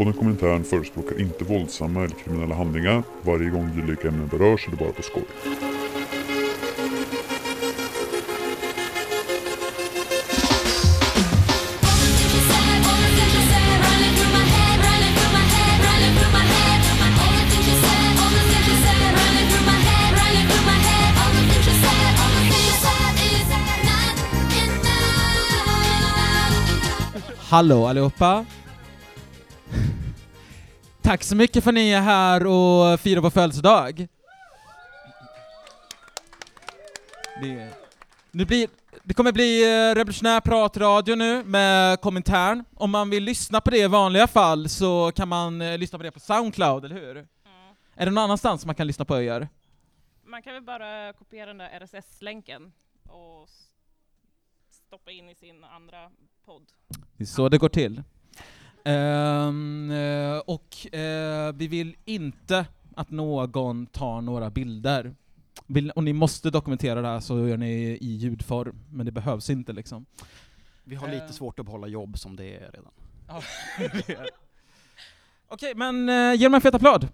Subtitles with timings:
[0.00, 3.02] Podden Kommentaren förespråkar inte våldsamma eller kriminella handlingar.
[3.22, 5.22] Varje gång dylika ämnen berörs är det bara på skoj.
[27.50, 28.46] Hallå allihopa!
[31.10, 34.08] Tack så mycket för att ni är här och firar vår födelsedag.
[37.42, 37.74] Det,
[38.30, 38.68] nu blir,
[39.02, 42.64] det kommer bli eh, revolutionär pratradio nu med kommentaren.
[42.74, 46.02] Om man vill lyssna på det i vanliga fall så kan man eh, lyssna på
[46.02, 47.16] det på Soundcloud, eller hur?
[47.16, 47.26] Mm.
[47.94, 49.48] Är det någon annanstans man kan lyssna på er?
[50.24, 52.72] Man kan väl bara kopiera den där RSS-länken
[53.08, 53.48] och
[54.70, 56.10] stoppa in i sin andra
[56.44, 56.66] podd.
[57.16, 58.02] Det är så det går till.
[58.84, 62.66] Eh, och eh, vi vill inte
[62.96, 65.14] att någon tar några bilder.
[65.66, 69.50] Vill, och ni måste dokumentera det här så gör ni i ljudform, men det behövs
[69.50, 70.06] inte liksom.
[70.84, 72.92] Vi har lite svårt att behålla jobb som det är redan.
[75.48, 77.08] Okej, men eh, ge dem en fet applåd!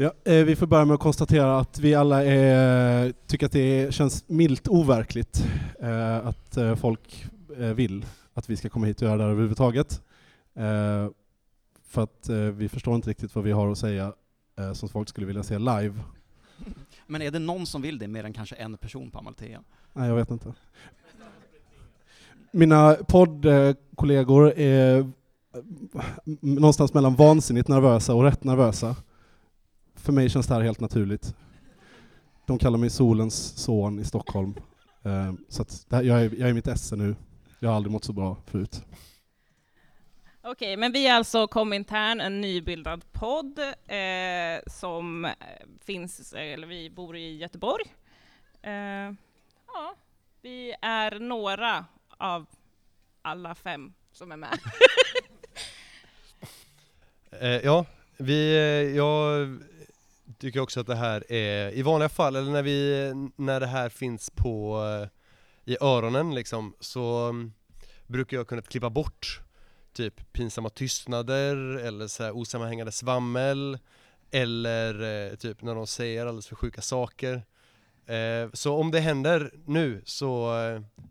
[0.00, 3.94] Ja, eh, vi får börja med att konstatera att vi alla är, tycker att det
[3.94, 5.46] känns milt overkligt
[5.80, 7.26] eh, att eh, folk
[7.74, 10.02] vill att vi ska komma hit och göra det här överhuvudtaget.
[11.88, 14.12] För att vi förstår inte riktigt vad vi har att säga
[14.74, 15.94] som folk skulle vilja se live.
[17.06, 19.60] Men är det någon som vill det mer än kanske en person på Amalthea?
[19.92, 20.54] Nej, jag vet inte.
[22.50, 25.10] Mina poddkollegor är
[26.40, 28.96] någonstans mellan vansinnigt nervösa och rätt nervösa.
[30.08, 31.34] För mig känns det här helt naturligt.
[32.46, 34.54] De kallar mig solens son i Stockholm.
[35.04, 37.16] Eh, Så här, jag, är, jag är i mitt esse nu.
[37.58, 38.82] Jag har aldrig mått så bra förut.
[40.42, 45.32] Okej, men vi är alltså Komintern, en nybildad podd eh, som eh,
[45.80, 47.84] finns, eller vi bor i Göteborg.
[48.62, 48.72] Eh,
[49.66, 49.94] ja,
[50.42, 52.46] vi är några av
[53.22, 54.58] alla fem som är med.
[57.40, 57.86] Eh, ja,
[58.16, 59.48] vi, eh, jag
[60.38, 63.88] tycker också att det här är, i vanliga fall, eller när vi, när det här
[63.88, 65.08] finns på, eh,
[65.72, 67.52] i öronen liksom, så mm,
[68.06, 69.40] brukar jag kunna klippa bort
[69.92, 73.78] typ pinsamma tystnader eller så här osammanhängande svammel
[74.30, 77.42] eller eh, typ när de säger alldeles för sjuka saker.
[78.06, 80.50] Eh, så om det händer nu så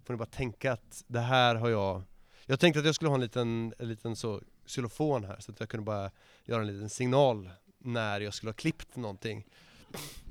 [0.05, 2.01] får ni bara tänka att det här har jag
[2.45, 5.59] Jag tänkte att jag skulle ha en liten, en liten så xylofon här så att
[5.59, 6.11] jag kunde bara
[6.45, 7.49] göra en liten signal
[7.79, 9.45] när jag skulle ha klippt någonting.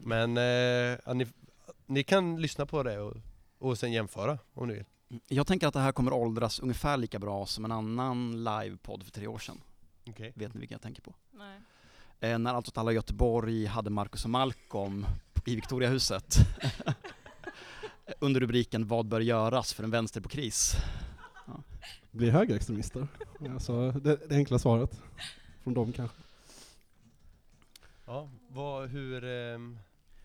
[0.03, 0.43] Men eh,
[1.07, 1.27] ja, ni,
[1.87, 3.17] ni kan lyssna på det och,
[3.59, 4.85] och sen jämföra om ni vill.
[5.29, 9.11] Jag tänker att det här kommer åldras ungefär lika bra som en annan livepodd för
[9.11, 9.61] tre år sedan.
[10.07, 10.33] Okej.
[10.35, 11.15] Vet ni vilken jag tänker på?
[11.31, 11.61] Nej.
[12.21, 15.07] Eh, när Allt åt alla i Göteborg hade Marcus och Malcolm
[15.45, 16.37] i Victoriahuset.
[18.19, 20.77] Under rubriken Vad bör göras för en vänster på kris?
[22.11, 23.09] Blir högerextremister.
[23.51, 25.01] Alltså, det, det enkla svaret.
[25.63, 26.17] Från dem kanske.
[28.07, 29.79] Ja, vad, hur, ehm?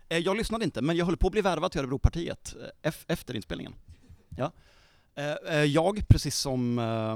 [0.09, 3.35] Eh, Jag lyssnade inte, men jag höll på att bli värvad till Örebropartiet eh, efter
[3.35, 3.73] inspelningen.
[4.37, 4.51] Ja.
[5.15, 6.75] Eh, eh, jag, precis som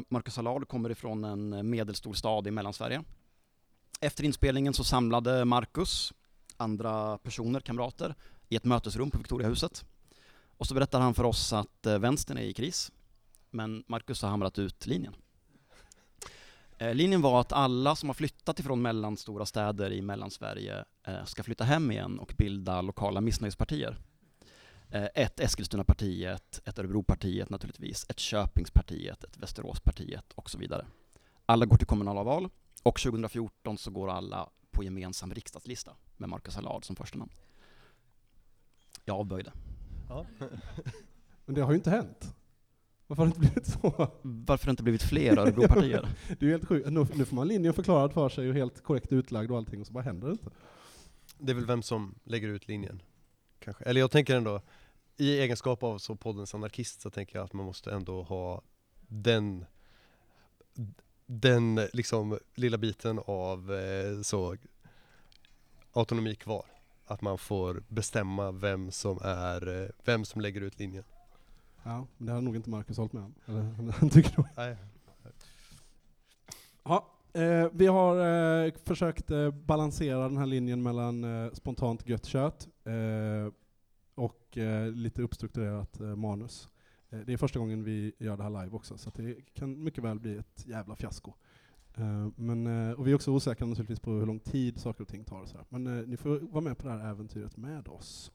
[0.10, 3.04] Marcus Allard, kommer ifrån en medelstor stad i Mellansverige.
[4.00, 6.14] Efter inspelningen så samlade Marcus
[6.58, 8.16] andra personer, kamrater,
[8.50, 9.86] i ett mötesrum på Victoriahuset.
[10.58, 12.92] Och så berättar han för oss att vänstern är i kris,
[13.52, 15.16] men Marcus har hamrat ut linjen.
[16.78, 21.44] Eh, linjen var att alla som har flyttat ifrån mellanstora städer i Mellansverige eh, ska
[21.44, 23.98] flytta hem igen och bilda lokala missnöjespartier.
[24.90, 30.86] Eh, ett Eskilstunapartiet, ett Örebropartiet naturligtvis, ett Köpingspartiet, ett Västeråspartiet och så vidare.
[31.46, 32.50] Alla går till kommunala val
[32.84, 37.32] och 2014 så går alla på gemensam riksdagslista med Marcus Allard som första namn.
[39.06, 39.52] Jag avböjde.
[40.10, 40.26] ja.
[41.46, 42.36] Men det har ju inte hänt.
[43.08, 44.12] Varför har det inte blivit så?
[44.22, 46.10] Varför har det inte blivit fler Örebropartier?
[46.40, 46.88] Det är helt sjukt.
[46.90, 49.88] Nu, nu får man linjen förklarad för sig och helt korrekt utlagd och allting och
[49.88, 50.50] så bara händer det inte.
[51.38, 53.02] det är väl vem som lägger ut linjen.
[53.60, 53.84] Kanske.
[53.84, 54.62] Eller jag tänker ändå,
[55.18, 58.62] i egenskap av så poddens anarkist så tänker jag att man måste ändå ha
[59.08, 59.66] den
[61.26, 64.58] den liksom lilla biten av eh, så
[65.94, 66.66] autonomi kvar.
[67.06, 71.04] Att man får bestämma vem som är, eh, vem som lägger ut linjen.
[71.86, 73.34] Ja, men det hade nog inte Marcus hållit med om.
[73.46, 74.48] Eller han tycker nog.
[74.58, 74.78] Nej.
[76.84, 78.18] Ja, eh, vi har
[78.66, 83.54] eh, försökt eh, balansera den här linjen mellan eh, spontant gött kött, eh,
[84.16, 86.70] och eh, lite uppstrukturerat manus.
[87.10, 90.20] Det är första gången vi gör det här live också, så det kan mycket väl
[90.20, 91.34] bli ett jävla fiasko.
[92.36, 95.42] Men, och vi är också osäkra naturligtvis på hur lång tid saker och ting tar.
[95.42, 95.66] Och så här.
[95.70, 98.32] Men ni får vara med på det här äventyret med oss.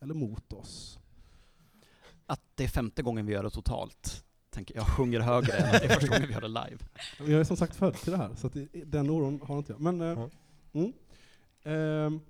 [0.00, 0.98] Eller mot oss.
[2.26, 5.82] Att det är femte gången vi gör det totalt, tänker jag sjunger högre än att
[5.82, 6.78] det är första gången vi gör det live.
[7.18, 8.50] Jag är som sagt född till det här, så
[8.86, 9.80] den oron har inte jag.
[9.80, 10.30] Men, Ja.
[10.72, 10.92] mm.
[11.62, 12.20] Ehm,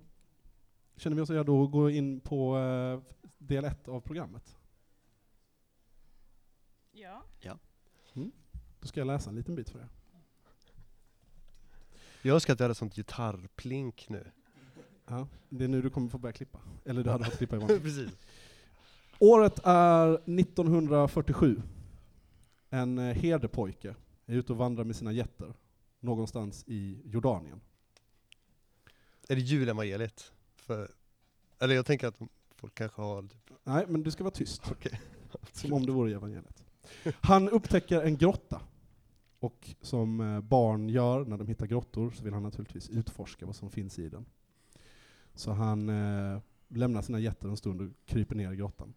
[0.97, 3.01] känner vi oss redo att gå in på eh,
[3.39, 4.57] del ett av programmet?
[7.41, 7.59] Ja.
[8.81, 9.89] Då ska jag läsa en liten bit för er.
[12.23, 14.31] Jag önskar att jag hade sånt gitarrplink nu.
[15.07, 16.61] Ja, det är nu du kommer få börja klippa.
[16.85, 17.81] Eller du hade fått klippa imorgon.
[17.83, 18.11] Precis.
[19.19, 21.63] Året är 1947.
[22.71, 23.95] En eh, herdepojke
[24.27, 25.55] är ute och vandrar med sina getter
[26.01, 27.61] någonstans i Jordanien.
[29.29, 30.33] Är det julevangeliet?
[30.57, 30.91] För,
[31.59, 32.19] eller jag tänker att
[32.57, 33.29] folk kanske har...
[33.65, 34.63] Nej, men du ska vara tyst.
[34.71, 35.01] Okej.
[35.53, 36.65] Som om det vore evangeliet.
[37.21, 38.61] Han upptäcker en grotta.
[39.39, 43.57] Och som eh, barn gör när de hittar grottor så vill han naturligtvis utforska vad
[43.57, 44.27] som finns i den.
[45.35, 48.95] Så han eh, lämnar sina getter en stund och kryper ner i grottan.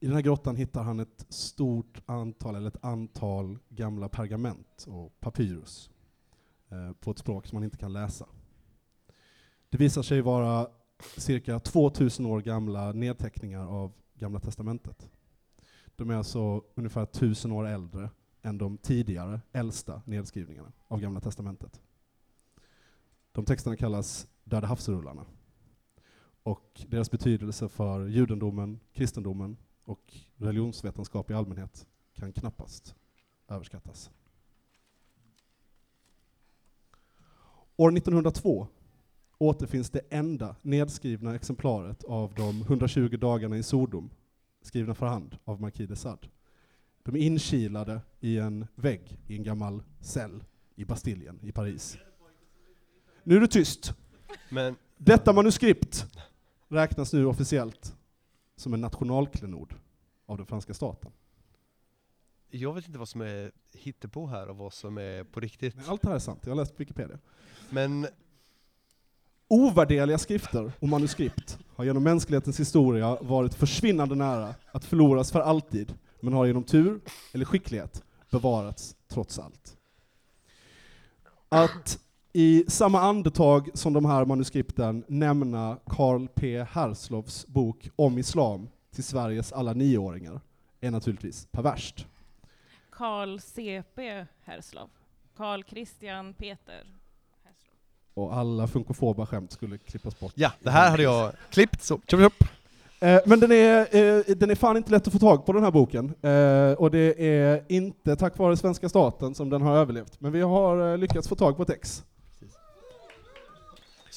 [0.00, 5.20] I den här grottan hittar han ett stort antal, eller ett antal gamla pergament och
[5.20, 5.90] papyrus
[6.68, 8.26] eh, på ett språk som man inte kan läsa.
[9.68, 10.68] Det visar sig vara
[11.16, 15.10] cirka 2000 år gamla nedteckningar av Gamla Testamentet.
[15.96, 18.10] De är alltså ungefär 1000 år äldre
[18.42, 21.80] än de tidigare äldsta nedskrivningarna av Gamla Testamentet.
[23.32, 25.24] De texterna kallas Döda havsrullarna.
[26.42, 29.56] Och deras betydelse för judendomen, kristendomen
[29.88, 32.94] och religionsvetenskap i allmänhet kan knappast
[33.48, 34.10] överskattas.
[37.76, 38.66] År 1902
[39.38, 44.10] återfinns det enda nedskrivna exemplaret av de 120 dagarna i Sodom,
[44.62, 46.28] skrivna för hand av Marquis de Sade.
[47.02, 50.44] De är inkilade i en vägg i en gammal cell
[50.74, 51.98] i Bastiljen i Paris.
[53.22, 53.94] Nu är du tyst!
[54.48, 56.06] Men Detta manuskript
[56.68, 57.97] räknas nu officiellt
[58.60, 59.74] som en nationalklenod
[60.26, 61.10] av den franska staten.
[62.50, 65.76] jag vet inte vad som är hittepå här och vad som är på riktigt.
[65.76, 67.18] Men Allt det här är sant, jag har läst Wikipedia.
[67.70, 68.06] Men
[69.48, 75.94] Ovärderliga skrifter och manuskript har genom mänsklighetens historia varit försvinnande nära att förloras för alltid,
[76.20, 77.00] men har genom tur
[77.32, 79.76] eller skicklighet bevarats trots allt.
[81.48, 81.98] Att
[82.38, 86.66] i samma andetag som de här manuskripten nämna Karl P.
[86.70, 90.40] Herslovs bok om islam till Sveriges alla nioåringar
[90.80, 92.06] är naturligtvis perverst.
[92.90, 94.88] Carl CP Herslov.
[95.36, 96.84] Carl Christian Peter
[97.44, 97.74] Herslov.
[98.14, 100.32] Och alla funkofoba skämt skulle klippas bort.
[100.34, 102.00] ja, det här hade jag klippt så.
[102.10, 102.44] Chop, chop.
[103.00, 105.64] Eh, men den är, eh, den är fan inte lätt att få tag på den
[105.64, 106.04] här boken.
[106.22, 110.20] Eh, och det är inte tack vare svenska staten som den har överlevt.
[110.20, 112.04] Men vi har eh, lyckats få tag på ett ex.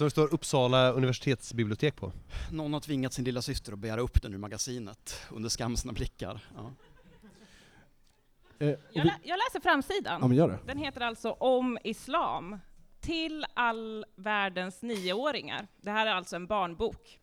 [0.02, 2.12] Så det står Uppsala universitetsbibliotek på.
[2.52, 6.40] Någon har tvingat sin lilla syster att begära upp den ur magasinet under skamsna blickar.
[6.56, 6.72] Ja.
[8.60, 10.22] Eh, Jag, lä- jag läser framsidan.
[10.22, 10.60] ja men gör det.
[10.66, 12.60] Den heter alltså Om Islam.
[13.00, 15.68] Till all världens nioåringar.
[15.82, 17.20] Det här är alltså en barnbok.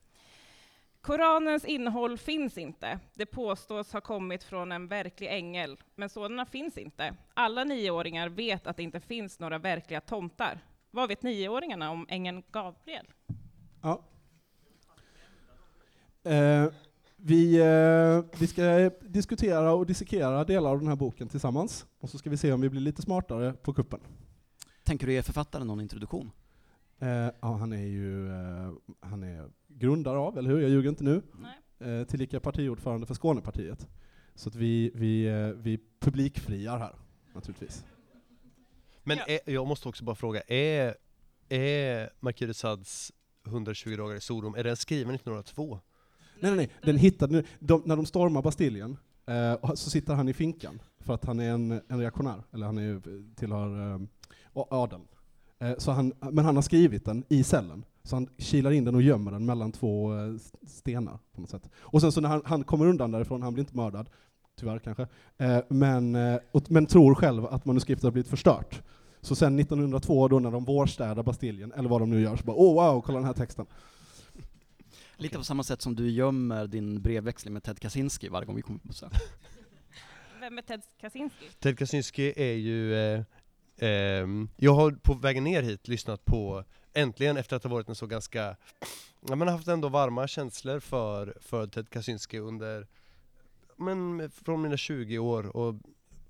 [1.00, 2.98] Koranens innehåll finns inte.
[3.14, 7.14] Det påstås ha kommit från en verklig ängel, men sådana finns inte.
[7.34, 10.60] Alla nioåringar vet att det inte finns några verkliga tomtar.
[10.98, 13.06] Vad vet nioåringarna om ängeln Gabriel?
[13.82, 14.02] Ja.
[16.22, 16.66] Eh,
[17.16, 21.86] vi, eh, vi ska diskutera och dissekera delar av den här boken tillsammans.
[21.98, 24.00] Och så ska vi se om vi blir lite smartare på kuppen.
[24.84, 26.30] Tänker du ge författaren någon introduktion?
[26.98, 27.08] Eh,
[27.40, 30.60] ja, han är ju eh, han är grundare av, eller hur?
[30.60, 31.22] Jag ljuger inte nu.
[31.78, 32.00] Nej.
[32.00, 33.88] eh, tillika partiordförande för Skånepartiet.
[34.34, 36.94] Så att vi, vi, eh, vi publikfriar här,
[37.34, 37.84] naturligtvis.
[39.08, 39.24] Men Ja.
[39.46, 40.94] är, jag måste också bara fråga, är,
[41.48, 43.12] är Marquis de Sades
[43.46, 45.78] 120 dagar i Sodom, är den skriven 1902?
[46.40, 46.70] Nej, nej, nej.
[46.82, 48.96] Den hittade, de, när de stormar Bastiljen
[49.26, 52.66] eh, och så sitter han i finkan för att han är en, en reaktionär, eller
[52.66, 54.00] han är, ju- tillhör eh,
[54.70, 55.02] adeln.
[55.58, 58.94] Eh, så han, men han har skrivit den i cellen, så han kilar in den
[58.94, 60.34] och gömmer den mellan två eh,
[60.66, 61.70] stenar på något sätt.
[61.78, 64.10] Och sen så när han, han kommer undan därifrån, han blir inte mördad,
[64.60, 65.06] tyvärr kanske,
[65.38, 68.82] eh, men, eh, och, men tror själv att manuskriptet har blivit förstört.
[69.28, 72.56] Så sen 1902 då när de vårstädar Bastiljen, eller vad de nu gör, så bara
[72.56, 73.66] åh oh, wow, kolla den här texten.
[75.16, 78.62] Lite på samma sätt som du gömmer din brevväxling med Ted Kaczynski varje gång vi
[78.62, 79.12] kommer på besök.
[80.40, 81.44] Vem är Ted Kaczynski?
[81.58, 83.24] Ted Kaczynski är ju, eh,
[83.78, 87.94] ehm, jag har på vägen ner hit lyssnat på, äntligen efter att ha varit en
[87.94, 88.56] så ganska
[89.28, 92.86] ja, men haft ändå varma känslor för, för Ted Kaczynski under,
[93.76, 95.74] men från mina 20 år och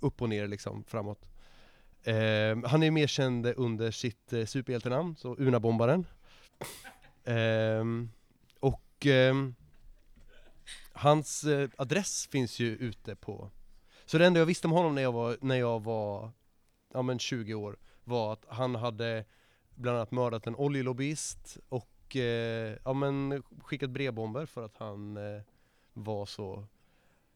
[0.01, 1.29] upp och ner liksom framåt.
[2.03, 6.07] Eh, han är mer känd under sitt eh, superhjältenamn, så Unabombaren.
[7.25, 7.85] Eh,
[8.61, 9.35] och eh,
[10.93, 13.51] hans eh, adress finns ju ute på
[14.07, 16.31] Så det enda jag visste om honom när jag var, när jag var
[16.93, 19.25] ja, men 20 år var att han hade
[19.75, 25.43] bland annat mördat en oljelobbyist och eh, ja, men skickat brevbomber för att han eh,
[25.93, 26.67] var så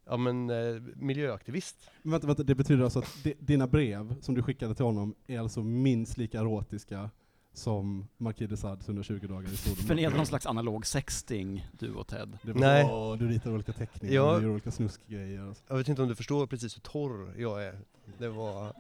[0.06, 1.90] ja, men, eh, miljöaktivist.
[2.02, 5.14] Men vänta, vänta, det betyder alltså att di- dina brev som du skickade till honom
[5.26, 7.10] är alltså minst lika erotiska
[7.54, 9.76] som Marquis de Sade's 120 dagar i Sodom.
[9.86, 12.38] För ni hade någon slags analog sexting, du och Ted.
[12.42, 12.84] Det var Nej.
[12.90, 14.36] Åh, du ritar olika teckningar, Ja.
[14.36, 15.48] du gör olika snuskgrejer.
[15.48, 15.62] och så.
[15.68, 17.78] Jag vet inte om du förstår precis hur torr jag är.
[18.18, 18.72] Det var...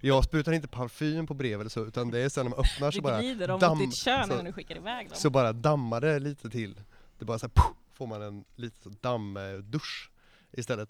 [0.00, 2.90] Jag sprutar inte parfym på brev eller så, utan det är sen när man öppnar
[2.90, 5.16] så Du bara, glider om damm, mot ditt kön så- innan du skickar iväg dem.
[5.16, 6.80] så bara dammar det lite till.
[7.18, 10.10] Det bara så här, puff, får man en lite så dammdusch
[10.52, 10.88] istället.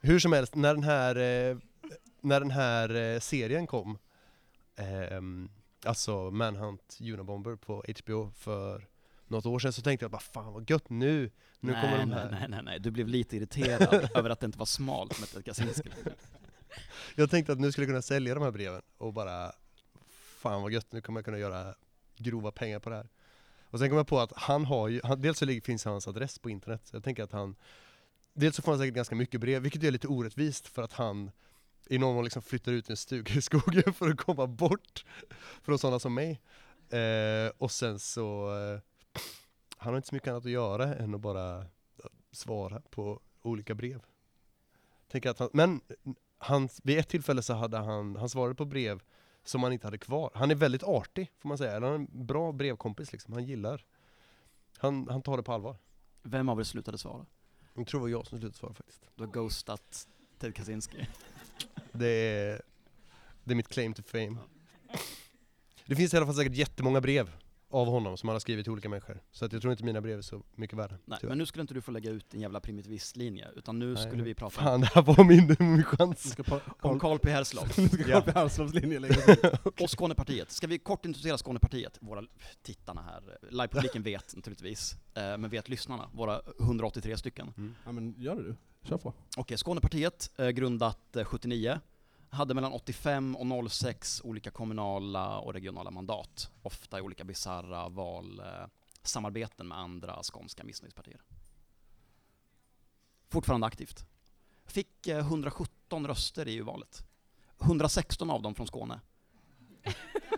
[0.00, 1.56] Hur som helst, när den här, eh,
[2.20, 3.98] när den här eh, serien kom,
[4.76, 5.50] ehm,
[5.84, 8.88] alltså Manhunt Unabomber på HBO för
[9.26, 12.12] något år sedan så tänkte jag bara fan vad gött nu, nu nej, kommer de
[12.12, 12.30] här.
[12.30, 15.44] nej, nej, nej, du blev lite irriterad över att det inte var smalt med Ted
[15.44, 15.90] Kaczynski.
[17.14, 19.52] Jag tänkte att nu skulle jag kunna sälja de här breven och bara
[20.38, 21.74] Fan vad gött, nu kommer jag kunna göra
[22.16, 23.08] grova pengar på det här.
[23.70, 26.38] Och sen kom jag på att han har ju, han, dels så finns hans adress
[26.38, 27.56] på internet, så jag tänker att han
[28.40, 31.30] Dels så får han säkert ganska mycket brev, vilket är lite orättvist för att han
[31.86, 35.04] i någon mån liksom flyttar ut i en stuga i skogen för att komma bort
[35.62, 36.40] från sådana som mig.
[36.90, 38.80] Eh, och sen så, eh,
[39.76, 41.64] han har inte så mycket annat att göra än att bara eh,
[42.32, 44.02] svara på olika brev.
[45.08, 48.64] Tänker att han, men eh, han, vid ett tillfälle så hade han, han svarade på
[48.64, 49.02] brev
[49.44, 50.30] som han inte hade kvar.
[50.34, 53.84] Han är väldigt artig får man säga, han är en bra brevkompis liksom, han gillar
[54.78, 55.76] han, han tar det på allvar.
[56.22, 57.26] Vem av er slutade svara?
[57.78, 59.02] Jag tror det var jag som slutade svara faktiskt.
[59.16, 60.08] Du har ghostat
[60.38, 61.06] Ted Kaczynski.
[61.92, 62.62] Det är,
[63.44, 64.36] det är mitt claim to fame.
[65.86, 67.30] Det finns i alla fall säkert jättemånga brev
[67.70, 69.22] av honom som han har skrivit till olika människor.
[69.32, 70.94] Så att jag tror inte mina brev är så mycket värda.
[71.04, 71.28] Nej, tyvärr.
[71.30, 74.22] men nu skulle inte du få lägga ut din jävla primitivistlinje, utan nu Nej, skulle
[74.22, 76.30] vi prata Fan, det här var min, min chans.
[76.30, 77.64] ska pa- om Carl, Carl P Herslov.
[77.78, 78.04] nu ska.
[78.04, 79.80] Carl P Herslofs linje läggas ut.
[79.80, 80.50] Och Skånepartiet.
[80.50, 81.98] Ska vi kort introducera Skånepartiet?
[82.00, 82.22] Våra
[82.62, 87.52] tittarna här, livepubliken vet naturligtvis, eh, men vet lyssnarna, våra 183 stycken.
[87.56, 87.74] Mm.
[87.84, 88.56] Ja men gör det du,
[88.88, 89.14] kör på.
[89.36, 91.80] Okej, Skånepartiet, eh, grundat eh, 79,
[92.30, 99.68] hade mellan 85 och 06 olika kommunala och regionala mandat, ofta i olika bisarra valsamarbeten
[99.68, 101.20] med andra skånska missnöjespartier.
[103.28, 104.04] Fortfarande aktivt.
[104.66, 107.04] Fick eh, 117 röster i EU-valet.
[107.62, 109.00] 116 av dem från Skåne.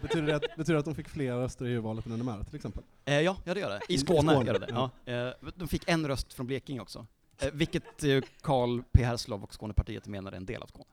[0.02, 2.54] Betyder det, att, betyder det att de fick fler röster i EU-valet än NMR till
[2.56, 2.82] exempel?
[3.04, 3.80] Eh, ja, ja, det gör det.
[3.88, 4.66] I I Skåne, Skåne, gör det.
[4.70, 4.90] ja.
[5.12, 7.06] Eh, de fick en röst från Blekinge också.
[7.38, 10.89] Eh, vilket eh, Carl P Herslov och Skånepartiet menar är en del av Skåne.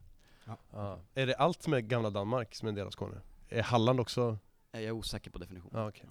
[0.71, 0.99] Ja.
[1.13, 3.21] Är det allt som är gamla Danmark som är en del av Skåne?
[3.49, 4.37] Är Halland också?
[4.71, 5.81] Jag är osäker på definitionen.
[5.81, 6.05] Ja, okej.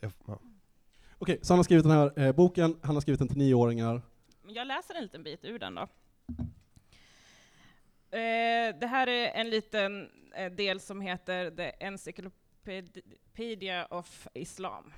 [0.00, 0.38] Ja, ja.
[1.18, 4.02] Okej, så han har skrivit den här eh, boken, han har skrivit den till nioåringar.
[4.42, 5.82] Men Jag läser en liten bit ur den då.
[8.10, 14.92] Eh, det här är en liten eh, del som heter The Encyclopedia of Islam.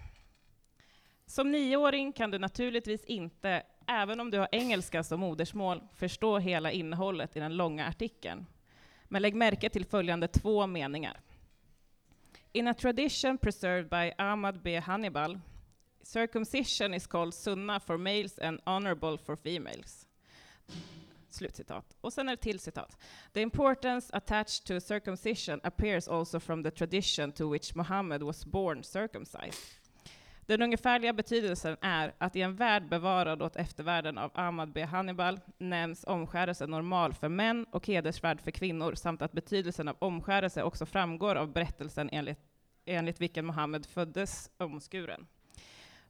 [1.26, 6.72] Som nioåring kan du naturligtvis inte, även om du har engelska som modersmål, förstå hela
[6.72, 8.46] innehållet i den långa artikeln.
[9.08, 11.20] Men lägg märke till följande två meningar.
[12.52, 14.78] In a tradition preserved by Ahmad B.
[14.78, 15.38] Hannibal,
[16.02, 20.06] circumcision is called sunna for males and honorable for females.
[21.30, 21.96] Slutcitat.
[22.00, 22.98] Och sen är det till citat.
[23.32, 28.84] The importance attached to circumcision appears also from the tradition to which Muhammad was born
[28.84, 29.77] circumcised.
[30.48, 34.84] Den ungefärliga betydelsen är att i en värld bevarad åt eftervärlden av Ahmad B.
[34.84, 40.62] Hannibal nämns omskärelse normal för män och hedersvärd för kvinnor, samt att betydelsen av omskärelse
[40.62, 42.38] också framgår av berättelsen enligt,
[42.84, 45.26] enligt vilken Mohammed föddes omskuren.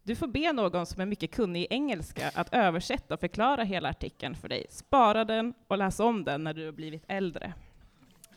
[0.02, 3.88] Du får be någon som är mycket kunnig i engelska att översätta och förklara hela
[3.88, 4.66] artikeln för dig.
[4.71, 7.52] Spara den och läs om den när du har blivit äldre.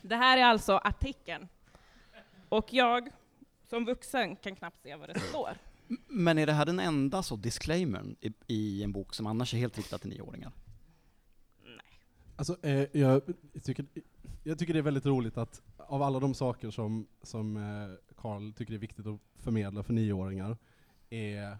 [0.01, 1.47] Det här är alltså artikeln.
[2.49, 3.09] Och jag
[3.69, 5.57] som vuxen kan knappt se vad det står.
[6.07, 9.57] Men är det här den enda så disclaimern i, i en bok som annars är
[9.57, 10.51] helt riktad till nioåringar?
[12.35, 13.21] Alltså, eh, jag,
[13.63, 13.85] tycker,
[14.43, 18.53] jag tycker det är väldigt roligt att av alla de saker som, som eh, Carl
[18.53, 20.57] tycker är viktigt att förmedla för nioåringar
[21.09, 21.57] är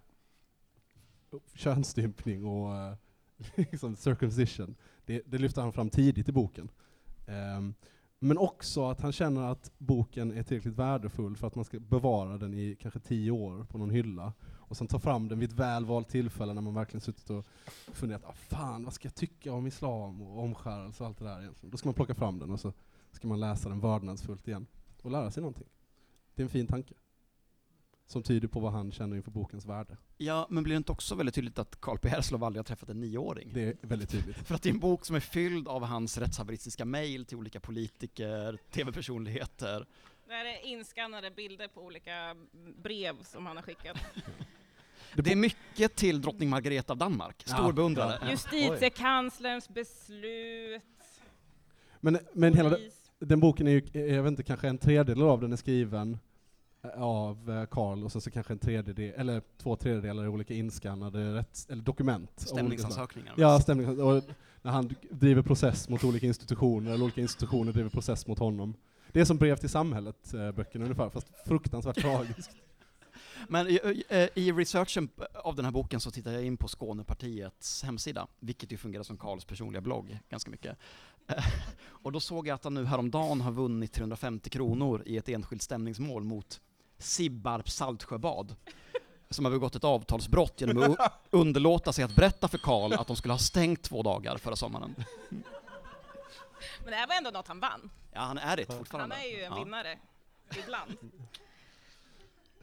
[1.54, 2.96] könsstympning och eh,
[3.56, 4.76] liksom circumcision.
[5.06, 6.70] Det, det lyfter han fram tidigt i boken.
[7.28, 7.74] Ehm,
[8.24, 12.38] men också att han känner att boken är tillräckligt värdefull för att man ska bevara
[12.38, 14.34] den i kanske tio år på någon hylla.
[14.44, 17.46] och sen ta fram den vid ett väl valt tillfälle när man verkligen suttit och
[17.94, 21.40] funderat, ah, fan vad ska jag tycka om islam och omskärelse och allt det där
[21.40, 21.72] egentligen.
[21.72, 22.74] Då ska man plocka fram den och så
[23.12, 24.68] ska man läsa den vördnadsfullt igen
[25.02, 25.68] och lära sig någonting.
[26.36, 26.94] Det är en fin tanke.
[28.12, 29.98] Som tyder på vad han känner inför bokens värde.
[30.18, 32.10] Ja, men blir det inte också väldigt tydligt att Carl P.
[32.10, 33.52] Herslov aldrig har träffat en nioåring?
[33.54, 34.38] Det är väldigt tydligt.
[34.48, 37.60] För att det är en bok som är fylld av hans rättshaveristiska mejl till olika
[37.60, 39.86] politiker, tv-personligheter.
[40.28, 42.36] Det är inskannade bilder på olika
[42.84, 43.98] brev som han har skickat.
[45.16, 48.20] Det är mycket till drottning Margareta av Danmark, stor Ja, beundrare.
[48.22, 48.30] ja.
[48.32, 50.84] Justitiekanslerns beslut.
[52.00, 52.80] Men, men hela den,
[53.20, 53.82] den boken är ju,
[54.14, 56.18] jag vet inte, kanske en tredjedel av den är skriven
[56.96, 61.34] av eh, Karl och sen så kanske en tredjedel, eller två tredjedelar är olika inskannade
[61.34, 62.32] rätts, eller dokument.
[62.36, 63.34] Stämningsansökningar.
[63.38, 64.02] Ja, stämning.
[64.02, 64.24] Och
[64.62, 68.74] när han driver process mot olika institutioner, eller olika institutioner driver process mot honom.
[69.12, 72.52] Det är som brev till samhället, eh, ungefär, fast fruktansvärt tragiskt.
[73.50, 75.10] Men i, i- i researchen
[75.44, 79.18] av den här boken så tittar jag in på Skånepartiets hemsida, vilket ju fungerar som
[79.18, 80.78] Karls personliga blogg ganska mycket.
[81.28, 81.44] Eh,
[82.04, 85.62] Och då såg jag att han nu häromdagen har vunnit 350 kronor i ett enskilt
[85.62, 86.62] stämningsmål mot
[87.02, 88.56] Sibbarps Saltsjöbad,
[89.30, 93.16] som har begått ett avtalsbrott genom att underlåta sig att berätta för Karl att de
[93.16, 94.96] skulle ha stängt två dagar förra sommaren.
[96.80, 97.90] Men det här var ändå något han vann.
[98.14, 99.16] Ja, han är det Han fortfarande.
[99.16, 99.64] är ju en Ja.
[99.64, 99.98] vinnare.
[100.64, 100.98] Ibland.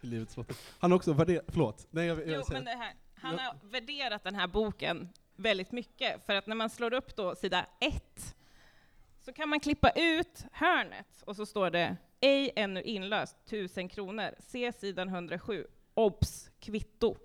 [0.01, 0.57] I livets lotter.
[0.79, 1.87] Han har också värderat, förlåt.
[1.91, 3.43] Nej, jag, jag, Jo, men det här, han Ja.
[3.43, 7.67] har värderat den här boken väldigt mycket, för att när man slår upp då sida
[7.81, 8.35] 1
[9.25, 14.35] så kan man klippa ut hörnet och så står det ej ännu inlöst, 1000 kronor.
[14.39, 15.67] Se sidan 107.
[15.95, 16.51] Obs!
[16.61, 17.17] Kvitto.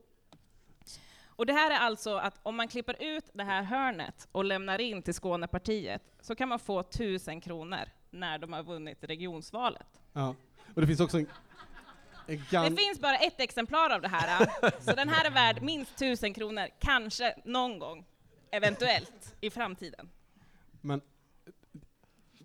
[1.35, 4.81] Och det här är alltså att om man klipper ut det här hörnet och lämnar
[4.81, 10.01] in till Skånepartiet så kan man få 1000 kronor när de har vunnit regionsvalet.
[10.13, 10.35] ja.
[10.75, 11.27] Och det finns också en,
[12.27, 14.49] en gan- Det finns bara ett exemplar av det här,
[14.81, 18.05] så den här är värd minst 1000 kronor, kanske någon gång,
[18.51, 20.09] eventuellt, i framtiden.
[20.81, 21.01] Men...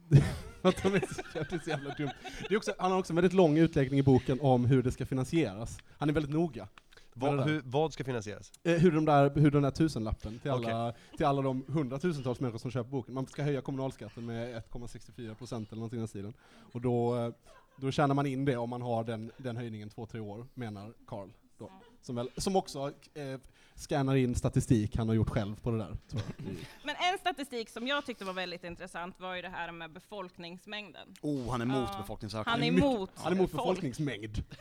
[0.63, 2.11] att de är så, det är så jävla dumt.
[2.49, 4.93] Det är också, han har också en väldigt lång utläggning i boken om hur det
[4.93, 5.79] ska finansieras.
[5.99, 6.69] Han är väldigt noga.
[7.15, 8.53] Vad, hur, vad ska finansieras?
[8.63, 12.59] Eh, hur, de där, hur den där tusenlappen till alla, till alla de hundratusentals människor
[12.59, 13.15] som köper boken.
[13.15, 16.35] Man ska höja kommunalskatten med 1,64 procent eller någonting i den stilen.
[16.73, 17.33] Och då, eh,
[17.77, 20.93] då tjänar man in det om man har den, den höjningen två, tre år, menar
[21.07, 21.29] Carl.
[21.59, 21.71] Då.
[22.01, 23.39] Som, väl, som också eh,
[23.75, 25.97] scannar in statistik han har gjort själv på det där.
[26.09, 26.45] Tror jag.
[26.85, 31.15] Men en statistik som jag tyckte var väldigt intressant var ju det här med befolkningsmängden.
[31.23, 31.99] Oh, han är emot Ja.
[31.99, 32.51] befolkningsökning.
[32.51, 33.63] Han är emot Han är emot folk.
[33.63, 34.43] befolkningsmängd.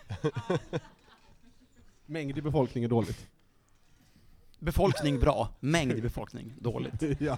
[2.05, 3.27] Mängd i befolkning är dåligt.
[4.59, 7.01] Befolkning bra, mängd i befolkning dåligt.
[7.19, 7.37] ja.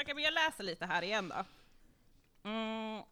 [0.00, 1.44] Okej, men jag läser lite här igen då.
[2.50, 3.02] Mm.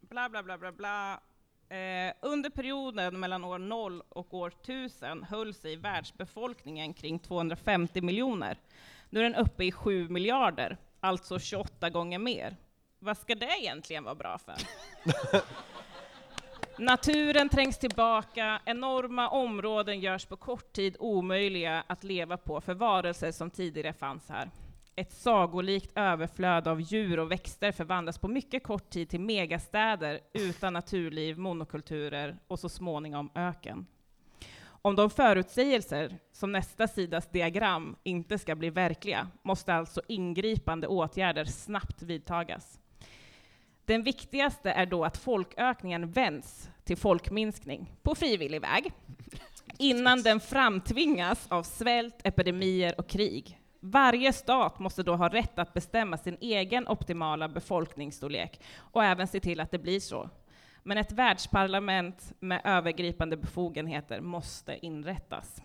[0.00, 1.20] Bla, bla, bla, bla, bla.
[1.68, 8.58] Eh, under perioden mellan år 0 och år 1000 höll sig världsbefolkningen kring 250 miljoner.
[9.10, 12.56] Nu är den uppe i 7 miljarder, alltså 28 gånger mer.
[12.98, 14.54] Vad ska det egentligen vara bra för?
[16.78, 23.32] Naturen trängs tillbaka, enorma områden görs på kort tid omöjliga att leva på för varelser
[23.32, 24.50] som tidigare fanns här.
[24.96, 30.72] Ett sagolikt överflöd av djur och växter förvandlas på mycket kort tid till megastäder utan
[30.72, 33.86] naturliv, monokulturer och så småningom öken.
[34.64, 41.44] Om de förutsägelser som nästa sidas diagram inte ska bli verkliga måste alltså ingripande åtgärder
[41.44, 42.80] snabbt vidtagas.
[43.84, 48.92] Den viktigaste är då att folkökningen vänds till folkminskning på frivillig väg
[49.78, 53.60] innan den framtvingas av svält, epidemier och krig.
[53.86, 59.40] Varje stat måste då ha rätt att bestämma sin egen optimala befolkningsstorlek och även se
[59.40, 60.30] till att det blir så.
[60.82, 65.62] Men ett världsparlament med övergripande befogenheter måste inrättas.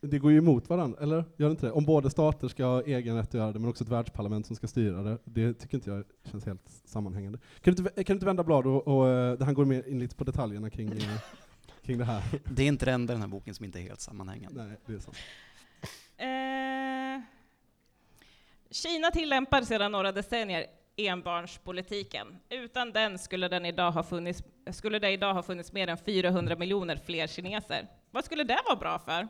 [0.00, 1.24] Det går ju emot varandra, eller?
[1.36, 1.72] Gör det inte det?
[1.72, 4.56] Om både stater ska ha egen rätt att göra det, men också ett världsparlament som
[4.56, 5.18] ska styra det.
[5.24, 7.38] Det tycker inte jag känns helt sammanhängande.
[7.60, 9.88] Kan du inte, kan du inte vända blad och, och eh, där han går mer
[9.88, 11.20] in lite på detaljerna kring, eh,
[11.82, 12.22] kring det här?
[12.44, 14.64] Det är inte det enda i den här boken som inte är helt sammanhängande.
[14.64, 15.16] Nej, det är sant.
[16.20, 16.60] Eh,
[18.70, 22.38] Kina tillämpar sedan några decennier enbarnspolitiken.
[22.48, 26.56] Utan den skulle, den idag ha funnits, skulle det idag ha funnits mer än 400
[26.56, 27.86] miljoner fler kineser.
[28.10, 29.28] Vad skulle det vara bra för?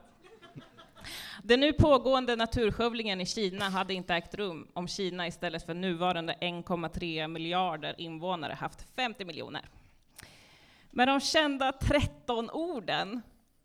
[1.42, 6.32] Den nu pågående naturskövlingen i Kina hade inte ägt rum om Kina istället för nuvarande
[6.40, 9.62] 1,3 miljarder invånare haft 50 miljoner.
[10.90, 13.22] Med de kända 13 orden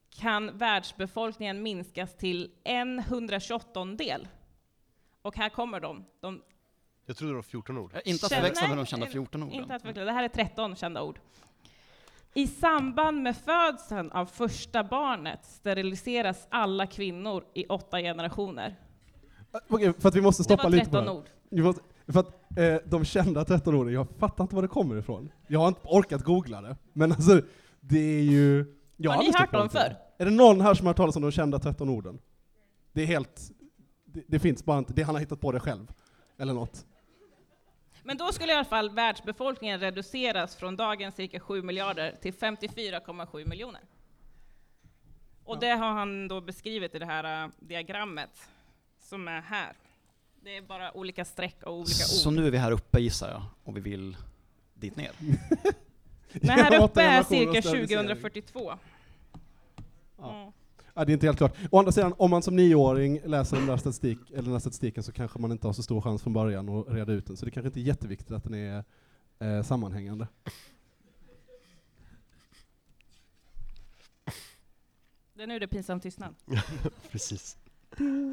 [0.09, 4.27] kan världsbefolkningen minskas till en 128 del.
[5.25, 6.05] Och här kommer de.
[6.21, 6.41] de
[7.05, 7.93] Jag trodde det var 14 ord.
[7.93, 9.61] Eh, Inte att förväxla med de kända 14 orden.
[9.61, 11.19] Inte att förväxla, det här är 13 kända ord.
[12.33, 18.75] I samband med födseln av första barnet steriliseras alla kvinnor i åtta generationer.
[19.67, 21.11] Okej, för att vi måste stoppa var lite på 13 det.
[21.11, 21.25] ord.
[21.49, 24.95] Vi måste, för att eh, de kända 13 orden, jag fattar inte var det kommer
[24.95, 25.31] ifrån.
[25.47, 26.77] Jag har inte orkat googla det.
[26.93, 27.41] Men alltså,
[27.79, 28.75] det är ju...
[28.97, 29.95] Jag Har ni hört dem förr?
[30.17, 32.19] Är det någon här som har hört talas om de kända 13 orden?
[32.93, 33.51] Det är helt...
[34.15, 35.87] Det, det finns bara inte, det han har hittat på det själv.
[36.37, 36.85] Eller något.
[38.03, 43.45] Men då skulle i alla fall världsbefolkningen reduceras från dagens cirka 7 miljarder till 54,7
[43.47, 43.81] miljoner.
[45.43, 45.59] Och Ja.
[45.59, 48.49] det har han då beskrivit i det här äh, diagrammet
[48.99, 49.73] som är här.
[50.43, 52.35] Det är bara olika streck och olika Så ord.
[52.35, 54.17] nu är vi här uppe gissar jag, och vi vill
[54.73, 55.11] dit ner.
[56.31, 58.07] Men här uppe är cirka sterilisering.
[58.07, 58.73] 2042.
[60.17, 60.41] Ja.
[60.41, 60.51] Mm.
[60.97, 61.57] Ja, det är inte helt klart.
[61.71, 65.03] Å andra sidan, om man som nioåring läser den där, statistik, eller den där statistiken
[65.03, 67.37] så kanske man inte har så stor chans från början att reda ut den.
[67.37, 68.83] Så det kanske inte är jätteviktigt att den är
[69.39, 70.27] eh, sammanhängande.
[75.33, 76.35] Det är nu det är pinsam tystnad.
[77.11, 77.57] Precis.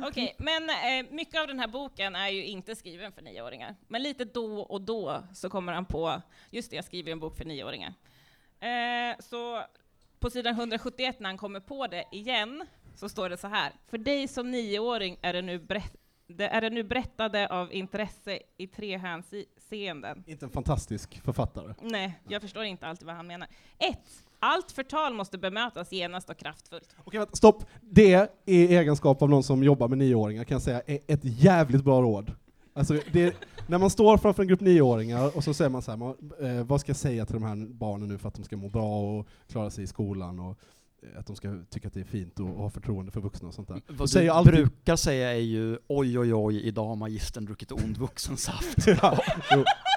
[0.09, 3.77] Okej, men eh, mycket av den här boken är ju inte skriven för nioåringar.
[3.89, 7.37] Men lite då och då så kommer han på, just det, jag skriver en bok
[7.37, 7.95] för nioåringar.
[8.61, 9.63] Eh, så
[10.23, 13.73] på sidan 171 när han kommer på det igen, så står det så här.
[13.91, 18.39] För dig som nioåring är det nu, berätt, det är det nu berättade av intresse
[18.57, 20.25] i tre hänseenden.
[20.27, 21.75] Inte en fantastisk författare.
[21.81, 23.49] Nej, jag förstår inte alltid vad han menar.
[23.79, 23.99] 1.
[24.39, 26.97] Allt förtal måste bemötas genast och kraftfullt.
[27.05, 27.65] Okej, vänta, stopp.
[27.81, 31.85] Det i egenskap av någon som jobbar med nioåringar kan jag säga är ett jävligt
[31.85, 32.33] bra råd.
[32.75, 33.35] Alltså, det,
[33.67, 36.65] när man står framför en grupp nioåringar och så säger man så här, man, eh,
[36.65, 39.01] vad ska jag säga till de här barnen nu för att de ska må bra
[39.01, 40.59] och klara sig i skolan och
[41.03, 43.49] eh, att de ska tycka att det är fint och, och ha förtroende för vuxna
[43.49, 43.81] och sånt där.
[43.89, 47.45] Vad säger du jag alltid- brukar säga är ju oj oj oj, idag har magistern
[47.45, 48.79] druckit ond vuxensaft.
[48.87, 49.19] Ja,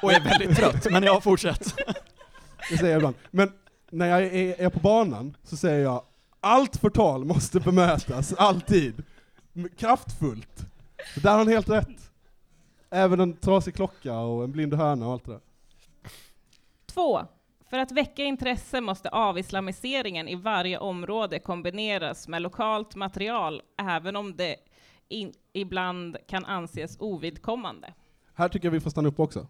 [0.04, 1.76] Och är väldigt trött, men jag fortsätt.
[2.70, 3.16] det säger jag ibland.
[3.32, 3.52] Men
[3.92, 6.02] när jag är, är på banan så säger jag,
[6.40, 9.04] allt förtal måste bemötas, alltid.
[9.78, 10.66] Kraftfullt.
[11.24, 12.05] Där har han helt rätt.
[12.90, 15.42] Även en trasig klocka och en blind höna och allt det där.
[16.86, 17.22] 2.
[17.70, 24.36] För att väcka intresse måste avislamiseringen i varje område kombineras med lokalt material, även om
[24.36, 24.56] det
[25.08, 27.94] in, ibland kan anses ovidkommande.
[28.34, 29.48] Här tycker jag vi får stanna upp också.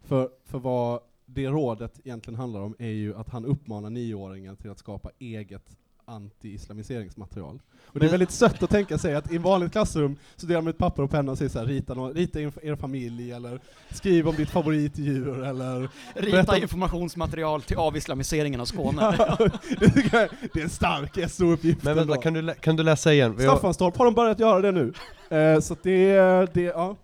[0.00, 4.70] För, för vad det rådet egentligen handlar om är ju att han uppmanar nioåringar till
[4.70, 7.60] att skapa eget anti-islamiseringsmaterial.
[7.86, 10.60] Och det är väldigt sött att tänka sig att i en vanligt klassrum så delar
[10.60, 13.32] man ut papper och penna och säger så här, rita, nå- rita er, er familj,
[13.32, 15.88] eller skriv om ditt favoritdjur, eller...
[16.14, 19.00] Rita Berätta- informationsmaterial till avislamiseringen av Skåne.
[19.80, 20.14] det,
[20.54, 23.38] är en stark SO-uppgift Men vänta, kan du, kan du läsa igen?
[23.38, 24.92] Staffanstorp har de börjat göra det nu.
[25.36, 26.16] Eh, så det,
[26.54, 26.96] det, ja.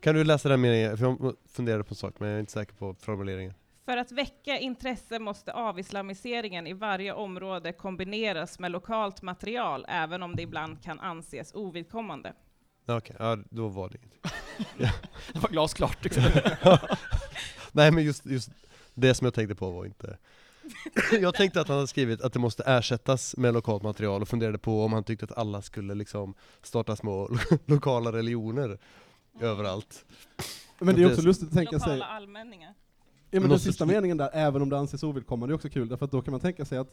[0.00, 0.98] kan du läsa den meningen?
[0.98, 3.54] För jag funderade på en sak, men jag är inte säker på formuleringen.
[3.84, 10.36] För att väcka intresse måste avislamiseringen i varje område kombineras med lokalt material, även om
[10.36, 12.34] det ibland kan anses ovidkommande.
[12.86, 14.22] Ja, Okej, ja, då var det inget.
[15.32, 16.06] Det var glasklart
[16.62, 16.78] jag.
[17.72, 18.50] Nej men just, just
[18.94, 20.18] det som jag tänkte på var inte...
[21.20, 24.58] jag tänkte att han hade skrivit att det måste ersättas med lokalt material och funderade
[24.58, 28.78] på om han tyckte att alla skulle liksom starta små lo- lokala religioner
[29.40, 30.04] överallt.
[30.78, 31.88] Men det är också lustigt att tänka sig...
[31.96, 32.74] Lokala allmänningar.
[33.34, 36.04] Ja, men den sista meningen där, även om det anses ovidkommande, är också kul, därför
[36.04, 36.88] att då kan man tänka sig att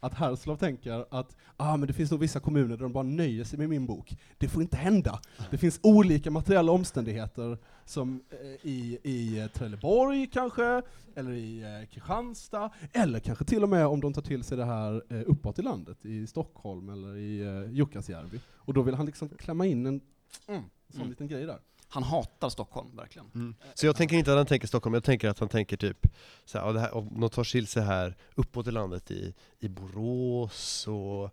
[0.00, 3.44] att Herslov tänker att ah, men det finns nog vissa kommuner där de bara nöjer
[3.44, 4.16] sig med min bok.
[4.38, 5.20] Det får inte hända.
[5.50, 10.82] Det finns olika materiella omständigheter som eh, i, i eh, Trelleborg kanske,
[11.14, 14.64] eller i eh, Kristianstad, eller kanske till och med om de tar till sig det
[14.64, 18.40] här eh, uppåt i landet, i Stockholm eller i eh, Jukkasjärvi.
[18.54, 20.00] Och då vill han liksom klämma in en
[20.46, 21.10] mm, sån Mm.
[21.10, 21.58] liten grej där.
[21.94, 23.54] Han hatar Stockholm, verkligen.
[23.74, 26.06] Så jag tänker inte att han tänker Stockholm, jag tänker att han tänker typ
[26.44, 31.30] så här, om de tar till sig här uppåt i landet i, i Borås och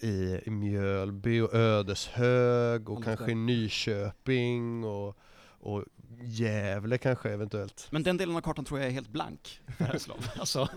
[0.00, 3.34] i, i Mjölby och Ödeshög och Anders kanske.
[3.34, 5.18] Nyköping och,
[5.60, 5.84] och
[6.20, 7.88] Gävle kanske eventuellt.
[7.90, 10.30] Men den delen av kartan tror jag är helt blank för Herslov.
[10.38, 10.68] Alltså,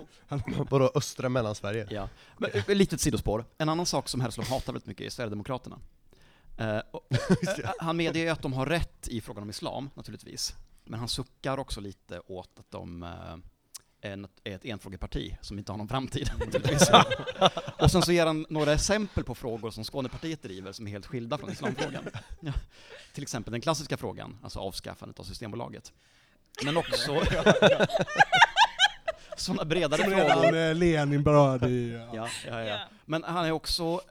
[0.70, 1.88] Vadå östra mellansverige?
[1.92, 2.10] ja.
[2.38, 3.46] Men, eh, litet sidospår.
[3.58, 5.80] En annan sak som Herslov hatar väldigt mycket är Sverigedemokraterna.
[6.58, 6.84] Eh, eh,
[7.80, 10.56] han medger ju att de har rätt i frågan om islam, naturligtvis.
[10.84, 13.38] Men han suckar också lite åt att de eh,
[14.02, 16.90] är ett enfrågeparti som inte har någon framtid, naturligtvis.
[17.80, 21.06] Och sen så ger han några exempel på frågor som Skånepartiet driver som är helt
[21.06, 22.04] skilda från islamfrågan.
[22.40, 22.54] Ja.
[23.14, 25.94] Till exempel den klassiska frågan, alltså avskaffandet av Systembolaget.
[26.64, 27.22] Men också
[29.38, 30.24] sådana bredare Som frågor.
[30.24, 31.92] redan eh, Lenin berörde i...
[31.92, 32.10] Ja.
[32.14, 32.66] Ja, ja, ja.
[32.66, 32.80] Ja.
[33.06, 34.02] Men han är också,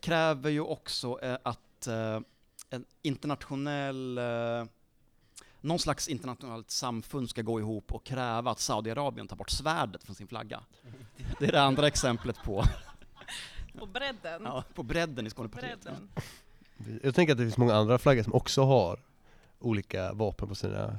[0.00, 2.20] kräver ju också att eh,
[2.70, 4.64] en internationell eh,
[5.60, 10.14] någon slags internationellt samfund ska gå ihop och kräva att Saudiarabien tar bort svärdet från
[10.14, 10.60] sin flagga.
[11.38, 12.64] Det är det andra exemplet på,
[13.78, 14.42] På bredden.
[14.44, 15.80] ja, på bredden i Skånepartiet.
[15.82, 16.08] bredden.
[17.02, 19.00] Jag tänker att det finns många andra flaggor som också har
[19.58, 20.98] olika vapen på sina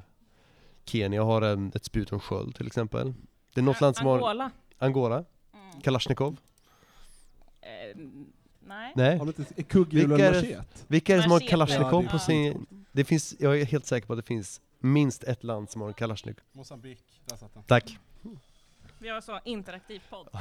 [0.86, 3.14] Kenya har en, ett spjut och en sköld till exempel.
[3.54, 4.52] Det är något land som har Angola.
[4.78, 5.82] Angola, Mm.
[5.82, 6.38] Kalashnikov.
[7.62, 7.98] Eh,
[8.68, 8.94] nej.
[8.96, 9.18] Nej.
[9.18, 10.86] Har de inte kugghjul och universitet?
[10.88, 11.50] Vilka är det som har Machete.
[11.50, 12.66] Kalashnikov Ja, på sin...
[12.92, 15.88] Det finns, jag är helt säker på att det finns minst ett land som har
[15.88, 16.44] en Kalashnikov.
[16.52, 17.64] Mosambik, där satt den.
[17.64, 17.98] Tack.
[19.00, 20.28] Vi har så interaktiv podd.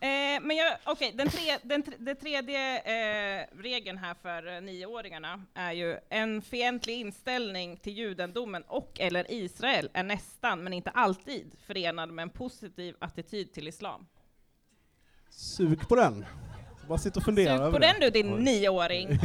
[0.00, 4.60] Eh, men jag, okej, den, tre, den, tre- den tredje eh, regeln här för eh,
[4.60, 10.90] nioåringarna är ju en fientlig inställning till judendomen och eller Israel är nästan, men inte
[10.90, 14.06] alltid, förenad med en positiv attityd till islam.
[15.30, 16.24] Sug på den.
[16.88, 18.42] Bara sitt och fundera Sug på den du din Oj.
[18.42, 19.08] nioåring!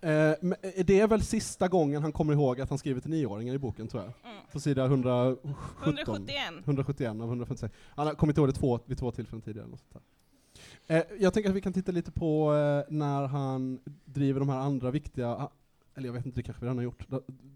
[0.00, 3.54] Eh, men det är väl sista gången han kommer ihåg att han skriver till nioåringar
[3.54, 4.12] i boken, tror jag.
[4.32, 4.42] Mm.
[4.52, 5.56] På sida 117.
[5.84, 6.38] 171.
[6.64, 7.74] 171 av 146.
[7.88, 9.66] Han har kommit ihåg det två, vid två tillfällen tidigare.
[9.68, 10.04] något sånt.
[10.86, 14.58] Eh, jag tänker att vi kan titta lite på eh, när han driver de här
[14.58, 15.48] andra viktiga,
[15.96, 17.06] eller jag vet inte, det kanske redan har gjort,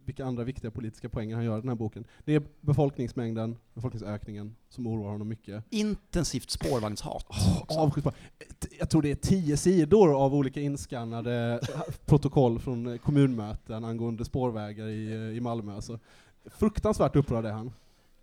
[0.05, 2.05] vilka andra viktiga politiska poänger han gör i den här boken.
[2.24, 5.64] Det är befolkningsmängden, befolkningsökningen, som oroar honom mycket.
[5.70, 7.26] Intensivt spårvagnshat.
[7.68, 8.05] Avskytt.
[8.05, 11.61] T- Jag tror det är tio sidor av olika inskannade
[12.07, 15.74] protokoll från kommunmöten angående spårvägar i, eh, i Malmö.
[15.74, 15.98] Alltså,
[16.44, 17.72] fruktansvärt upprörd är han.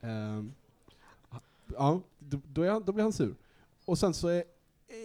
[0.02, 0.52] Ehm,
[1.78, 3.36] ja, då, då, är han, då blir han sur.
[3.86, 4.44] Och sen så är,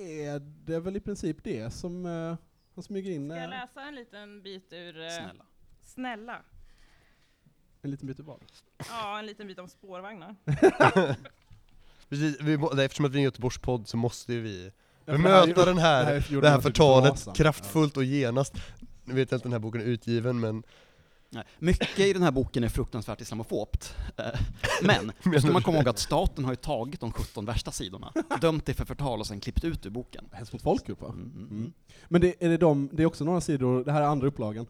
[0.08, 2.36] är det väl i princip det som eh,
[2.74, 5.00] han smyger in Ska jag eh, läsa en liten bit ur...
[5.02, 5.44] eh, Snälla.
[5.80, 6.42] Snälla.
[7.82, 8.40] en liten bit ur vad.
[8.88, 10.36] Ja, en liten bit om spårvagnar.
[12.08, 12.54] Precis, vi,
[12.84, 14.72] eftersom att vi är en Göteborgspodd så måste ju vi
[15.04, 18.54] bemöta den här, det här det här förtalet kraftfullt och genast.
[19.04, 20.62] Nu vet jag inte den här boken är utgiven men.
[21.58, 23.94] Mycket i den här boken är fruktansvärt islamofobt.
[24.16, 24.40] Eh,
[24.82, 28.12] Men, då ska man komma ihåg att staten har ju tagit de 17 värsta sidorna,
[28.40, 30.24] dömt det för förtal och sen klippt ut ur boken.
[30.32, 31.08] Hets mot folkgrupp va?
[31.08, 31.50] Mm, mm, Mm.
[31.58, 31.72] mm.
[32.08, 34.66] Men det är, det, de, det är också några sidor, det här är andra upplagan.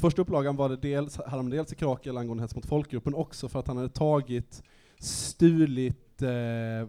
[0.00, 3.48] Första upplagan var det dels, hade han dels i Krakel angående hets mot folkgruppen, också
[3.48, 4.62] för att han hade tagit,
[4.98, 6.28] stulit, eh,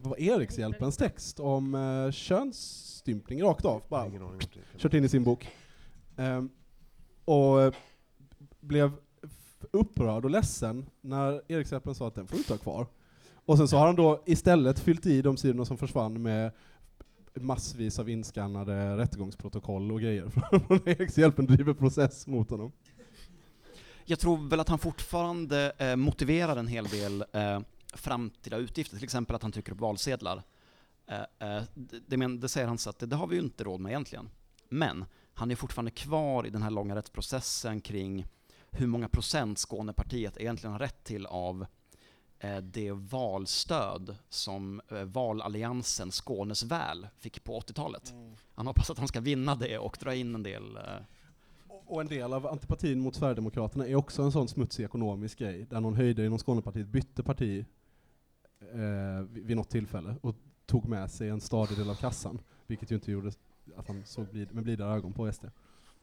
[0.02, 3.84] vad var Erikshjälpens text om eh, könsstympning rakt av.
[3.90, 4.12] Bara
[4.78, 5.48] kört in i sin bok.
[6.18, 6.50] Ehm,
[7.26, 7.76] och
[8.68, 8.92] blev
[9.72, 12.88] upprörd och ledsen när Erikshjälpen sa att den får du inte ha kvar.
[13.46, 16.52] Och sen så har han då istället fyllt i de sidorna som försvann med
[17.34, 22.72] massvis av inskannade rättegångsprotokoll och grejer från Erikshjälpen driver process mot honom.
[24.06, 27.60] Jag tror väl att han fortfarande eh, motiverar en hel del eh,
[27.94, 30.44] framtida utgifter, till exempel att han trycker upp valsedlar.
[31.08, 33.42] Eh, eh, det, det, men, det säger han så att det, det har vi ju
[33.42, 34.30] inte råd med egentligen.
[34.70, 38.26] Men han är fortfarande kvar i den här långa rättsprocessen kring
[38.76, 41.66] hur många procent Skånepartiet egentligen har rätt till av
[42.40, 48.14] eh, det valstöd som eh, valalliansen Skånes väl fick på 80-talet.
[48.56, 50.82] Han hoppas att han ska vinna det och dra in en del eh,
[51.86, 55.82] Och en del av antipatin mot Sverigedemokraterna är också en sån smutsig ekonomisk grej, där
[55.82, 57.66] någon höjde inom Skånepartiet bytte parti
[58.60, 60.36] eh, vid vid något tillfälle och
[60.66, 63.32] tog med sig en stadig del av kassan, vilket ju inte gjorde
[63.76, 65.46] att han såg blid, med blidare ögon på SD.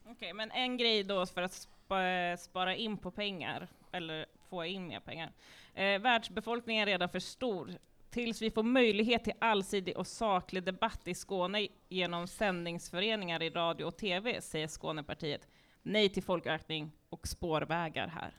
[0.06, 4.86] Okej, men en grej då för att spa, spara in på pengar, eller få in
[4.86, 5.32] mer pengar.
[5.74, 7.70] Eh, världsbefolkningen är redan för stor.
[8.10, 13.84] Tills vi får möjlighet till allsidig och saklig debatt i Skåne genom sändningsföreningar i radio
[13.84, 15.48] och TV, säger Skånepartiet.
[15.82, 18.32] Nej till folkökning och spårvägar här.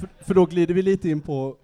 [0.00, 1.56] För, för då glider vi lite in på,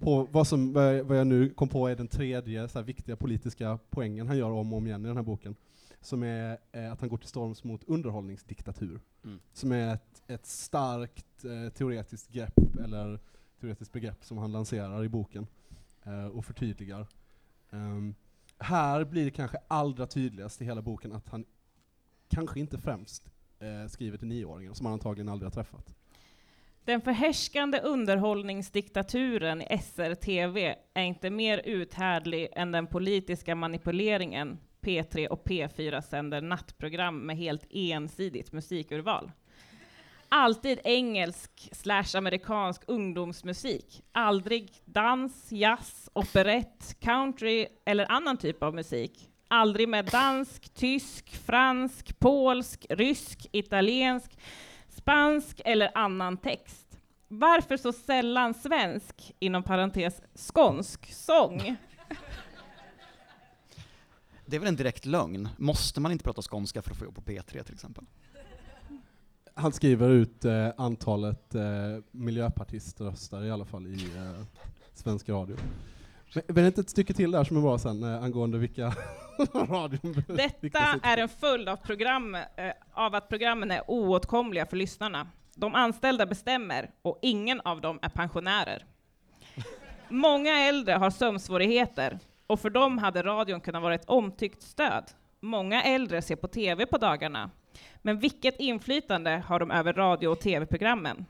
[0.00, 3.16] på vad, som, jag- vad jag nu kom på är den tredje så här, viktiga
[3.16, 5.56] politiska poängen han gör om och om igen i den här boken.
[6.04, 9.00] Som är eh, att han går till storms mot underhållningsdiktatur.
[9.24, 9.40] Mm.
[9.52, 13.20] Som är ett, ett starkt eh, teoretiskt grepp, eller
[13.60, 15.46] teoretiskt begrepp som han lanserar i boken
[16.02, 17.06] eh, och förtydligar.
[17.70, 18.14] Ehm,
[18.58, 21.44] här blir det kanske allra tydligast i hela boken att han
[22.28, 25.94] kanske inte främst eh, skriver till nioåringar, som han antagligen aldrig har träffat.
[26.84, 35.44] Den förhärskande underhållningsdiktaturen i SR-TV är inte mer uthärdlig än den politiska manipuleringen P3 och
[35.46, 39.30] P4 sänder nattprogram med helt ensidigt musikurval.
[40.28, 44.02] Alltid engelsk slash amerikansk ungdomsmusik.
[44.12, 49.30] Aldrig dans, jazz, operett, country eller annan typ av musik.
[49.48, 54.38] Aldrig med dansk, tysk, fransk, polsk, rysk, italiensk,
[54.88, 56.98] spansk eller annan text.
[57.28, 61.76] Varför så sällan svensk, inom parentes skånsk, sång?
[64.46, 65.48] Det är väl en direkt lögn?
[65.56, 68.04] Måste man inte prata skånska för att få jobb på P3 till exempel?
[69.54, 71.62] Han skriver ut eh, antalet eh,
[72.10, 74.44] miljöpartiströster i alla fall i eh,
[74.94, 75.56] svensk radio.
[76.34, 78.86] Men, är det inte ett stycke till där som är bra sen eh, angående vilka
[79.54, 82.42] radion Detta är en följd av, program, eh,
[82.92, 85.26] av att programmen är oåtkomliga för lyssnarna.
[85.54, 88.84] De anställda bestämmer och ingen av dem är pensionärer.
[90.08, 95.04] Många äldre har sömnsvårigheter och för dem hade radion kunnat vara ett omtyckt stöd.
[95.40, 97.50] Många äldre ser på TV på dagarna.
[98.02, 101.26] Men vilket inflytande har de över radio och TV-programmen?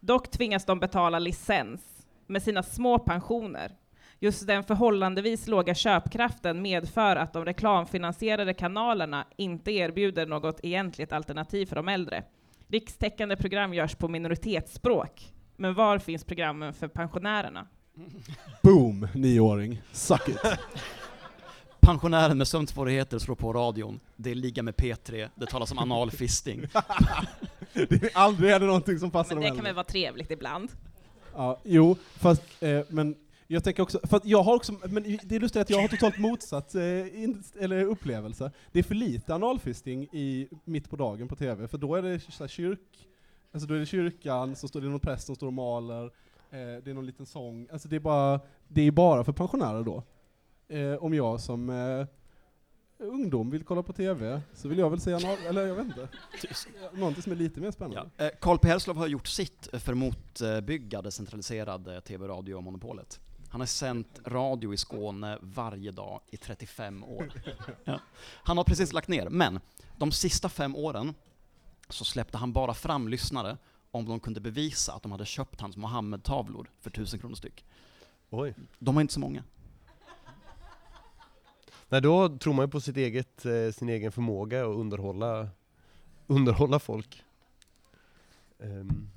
[0.00, 3.72] Dock tvingas de betala licens med sina små pensioner.
[4.20, 11.66] Just den förhållandevis låga köpkraften medför att de reklamfinansierade kanalerna inte erbjuder något egentligt alternativ
[11.66, 12.24] för de äldre.
[12.68, 15.34] Rikstäckande program görs på minoritetsspråk.
[15.56, 17.66] Men var finns programmen för pensionärerna?
[18.62, 19.82] Boom, nioåring.
[19.92, 20.38] Suck it.
[21.80, 24.00] Pensionären med sömnsvårigheter slår på radion.
[24.16, 25.28] Det är ligga med P3.
[25.34, 26.60] Det talas om analfisting.
[27.72, 30.30] det är aldrig är det någonting som passar Men de det kan väl vara trevligt
[30.30, 30.70] ibland?
[31.34, 35.40] Ja, jo, fast, eh, men jag tänker också, för jag har också, men det är
[35.40, 38.50] lustigt att jag har totalt motsatt eh, in, eller upplevelse.
[38.72, 42.20] Det är för lite analfisting i mitt på dagen på TV, för då är det
[42.20, 43.08] så här kyrk,
[43.52, 46.10] alltså då är det kyrkan, så står det någon präst som står och maler,
[46.50, 49.82] eh, det är någon liten sång, alltså det är bara, det är bara för pensionärer
[49.82, 50.02] då.
[50.68, 52.06] Eh, om jag som eh,
[52.98, 56.08] ungdom vill kolla på TV, så vill jag väl se anal, eller jag vet inte,
[56.92, 58.10] någonting som är lite mer spännande.
[58.16, 58.24] Ja.
[58.24, 58.68] Eh, Carl P.
[58.68, 63.20] Herslov har gjort sitt för motbygga det centraliserade TV-radiomonopolet.
[63.50, 67.32] Han har sänt radio i Skåne varje dag i 35 år.
[67.84, 68.00] Ja.
[68.42, 69.60] Han har precis lagt ner, men
[69.96, 71.14] de sista fem åren
[71.88, 73.56] så släppte han bara fram lyssnare
[73.90, 77.64] om de kunde bevisa att de hade köpt hans Mohammed-tavlor för 1000 kronor styck.
[78.30, 78.54] Oj.
[78.78, 79.42] De var inte så många.
[81.88, 85.48] Nej, då tror man ju på sitt eget, eh, sin egen förmåga att underhålla,
[86.26, 87.22] underhålla folk.
[88.58, 89.08] Ehm,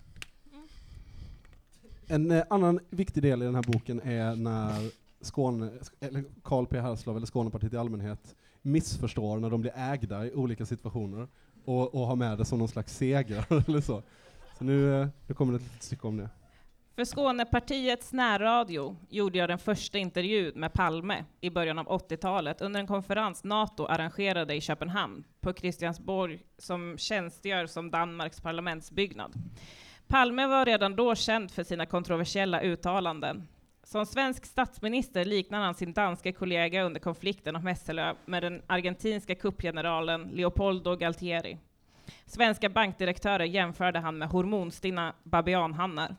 [2.08, 6.80] En eh, annan viktig del i den här boken är när Skåne, eller Carl P.
[6.80, 11.28] Herslov eller Skånepartiet i allmänhet missförstår när de blir ägda i olika situationer
[11.66, 14.04] och, och har med det som någon slags seger eller så.
[14.62, 16.30] Så nu, eh, nu kommer det ett litet stycke om det.
[16.96, 22.80] För Skånepartiets närradio gjorde jag den första intervjun med Palme i början av 80-talet under
[22.80, 29.34] en konferens NATO arrangerade i Köpenhamn på Christiansborg som tjänstgör som Danmarks parlamentsbyggnad.
[30.08, 33.48] Palme var redan då känd för sina kontroversiella uttalanden.
[33.84, 39.36] Som svensk statsminister liknar han sin danske kollega under konflikten om Hesselö med den argentinska
[39.36, 41.58] kuppgeneralen Leopoldo Galtieri.
[42.32, 46.16] Svenska bankdirektörer jämförde han med hormonstinna babianhannar.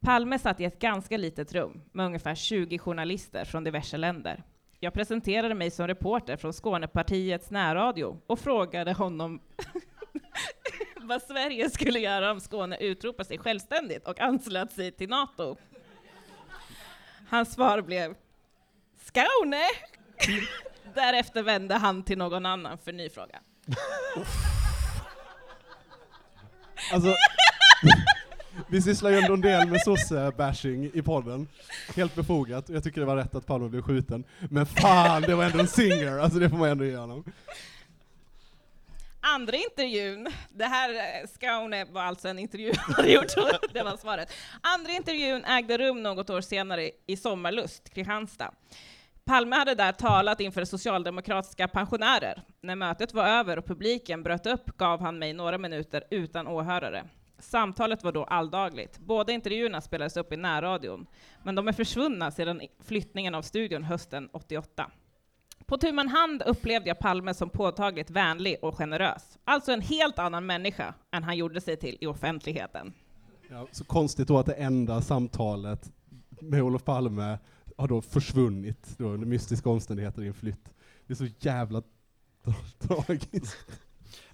[0.00, 4.42] Palme satt i ett ganska litet rum med ungefär 20 journalister från diverse länder.
[4.80, 9.40] Jag presenterade mig som reporter från Skånepartiets närradio och frågade honom
[10.96, 15.56] vad Sverige skulle göra om Skåne utropar sig självständigt och anslöt sig till NATO.
[17.28, 18.14] Hans svar blev
[19.00, 19.64] Skåne!
[20.94, 23.40] Därefter vände han till någon annan för ny fråga.
[26.92, 27.14] Alltså,
[28.68, 31.48] vi sysslar ju ändå en del med sosse-bashing i podden.
[31.96, 34.24] Helt befogat, och jag tycker det var rätt att Palme blev skjuten.
[34.50, 37.24] Men fan, det var ändå en singer, alltså det får man ändå ge honom.
[39.20, 40.90] Andra intervjun, det här
[41.34, 43.34] Skåne var alltså en intervju han gjort,
[43.72, 44.32] det var svaret.
[44.60, 48.50] Andra intervjun ägde rum något år senare i Sommarlust, Kristianstad.
[49.24, 52.42] Palme hade där talat inför socialdemokratiska pensionärer.
[52.60, 57.04] När mötet var över och publiken bröt upp gav han mig några minuter utan åhörare.
[57.38, 58.98] Samtalet var då alldagligt.
[58.98, 61.06] Båda intervjuerna spelades upp i närradion,
[61.42, 64.90] men de är försvunna sedan flyttningen av studion hösten 88.
[65.66, 69.38] På tu man hand upplevde jag Palme som påtagligt vänlig och generös.
[69.44, 72.92] Alltså en helt annan människa än han gjorde sig till i offentligheten.
[73.50, 75.92] Ja, så konstigt då att det enda samtalet
[76.40, 77.38] med Olof Palme
[77.76, 80.70] har då försvunnit då under mystiska omständigheter i en flytt.
[81.06, 81.82] Det är så jävla
[82.78, 83.56] tragiskt.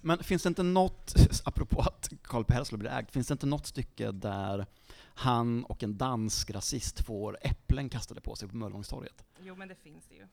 [0.01, 2.53] Men finns det inte något, apropå att Carl P.
[2.53, 4.65] Herslov blir ägd, finns det inte något stycke där
[5.13, 9.25] han och en dansk rasist får äpplen kastade på sig på Möllevångstorget?
[9.39, 10.27] Jo, men det finns det ju.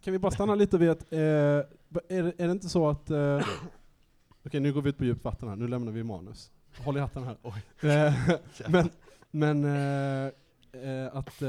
[0.00, 1.66] Kan vi bara stanna lite vid att, eh, är,
[2.08, 3.46] det, är det inte så att, eh,
[4.44, 6.50] okej nu går vi ut på djupt vatten här, nu lämnar vi manus.
[6.78, 7.36] Håll i hatten här.
[7.80, 8.14] Eh,
[8.68, 8.90] men
[9.34, 10.32] men eh,
[10.72, 11.48] eh, att eh,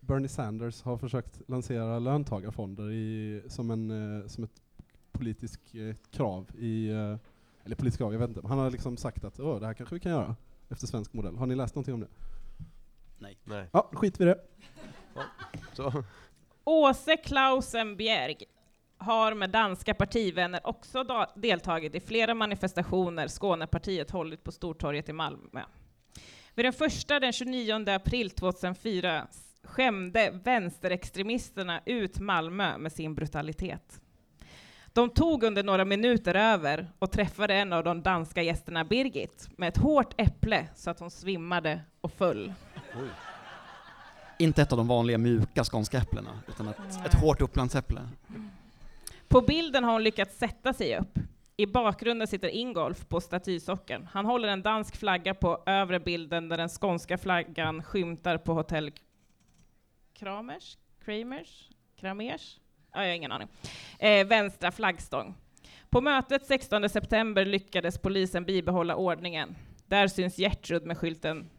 [0.00, 4.62] Bernie Sanders har försökt lansera löntagarfonder i, som, en, eh, som ett
[5.12, 7.16] politiskt eh, krav i, eh,
[7.64, 8.46] eller politiskt krav, jag vet inte.
[8.48, 10.36] Han har liksom sagt att Åh, det här kanske vi kan göra
[10.68, 11.36] efter svensk modell.
[11.36, 12.08] Har ni läst någonting om det?
[13.18, 13.38] Nej.
[13.44, 13.68] nej.
[13.72, 14.40] Ja, skit vi det.
[15.72, 16.04] Så.
[16.64, 18.36] Åse Klausenbjerg
[18.98, 25.62] har med danska partivänner också deltagit i flera manifestationer Skånepartiet hållit på Stortorget i Malmö.
[26.56, 29.26] Vid den första den 29 april 2004
[29.62, 34.00] skämde vänsterextremisterna ut Malmö med sin brutalitet.
[34.92, 39.68] De tog under några minuter över och träffade en av de danska gästerna, Birgit, med
[39.68, 42.52] ett hårt äpple så att hon svimmade och föll.
[44.38, 48.00] Inte ett av de vanliga mjuka skånska äpplena, utan ett, ett hårt upplandsäpple.
[49.28, 51.18] På bilden har hon lyckats sätta sig upp.
[51.58, 54.08] I bakgrunden sitter Ingolf på statysockeln.
[54.12, 58.92] Han håller en dansk flagga på övre bilden där den skånska flaggan skymtar på hotell
[60.14, 60.78] Kramers?
[61.04, 61.70] Kramers?
[62.00, 62.60] Kramers?
[62.92, 63.48] Ja, jag har ingen aning.
[63.98, 65.34] Eh, vänstra flaggstång.
[65.90, 69.56] På mötet 16 september lyckades polisen bibehålla ordningen.
[69.86, 71.50] Där syns Gertrud med skylten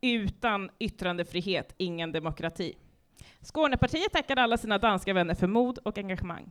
[0.00, 2.74] ”Utan yttrandefrihet, ingen demokrati”.
[3.40, 6.50] Skånepartiet tackar alla sina danska vänner för mod och engagemang.